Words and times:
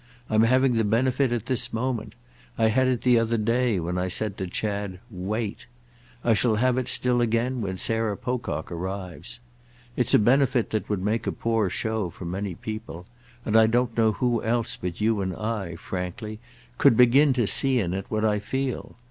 I'm 0.31 0.41
having 0.41 0.73
the 0.77 0.83
benefit 0.83 1.31
at 1.31 1.45
this 1.45 1.71
moment; 1.71 2.15
I 2.57 2.69
had 2.69 2.87
it 2.87 3.03
the 3.03 3.19
other 3.19 3.37
day 3.37 3.79
when 3.79 3.99
I 3.99 4.07
said 4.07 4.35
to 4.39 4.47
Chad 4.47 4.99
'Wait'; 5.11 5.67
I 6.23 6.33
shall 6.33 6.55
have 6.55 6.79
it 6.79 6.87
still 6.87 7.21
again 7.21 7.61
when 7.61 7.77
Sarah 7.77 8.17
Pocock 8.17 8.71
arrives. 8.71 9.39
It's 9.95 10.15
a 10.15 10.17
benefit 10.17 10.71
that 10.71 10.89
would 10.89 11.03
make 11.03 11.27
a 11.27 11.31
poor 11.31 11.69
show 11.69 12.09
for 12.09 12.25
many 12.25 12.55
people; 12.55 13.05
and 13.45 13.55
I 13.55 13.67
don't 13.67 13.95
know 13.95 14.13
who 14.13 14.41
else 14.41 14.75
but 14.75 15.01
you 15.01 15.21
and 15.21 15.35
I, 15.35 15.75
frankly, 15.75 16.39
could 16.79 16.97
begin 16.97 17.31
to 17.33 17.45
see 17.45 17.77
in 17.79 17.93
it 17.93 18.05
what 18.09 18.25
I 18.25 18.39
feel. 18.39 18.95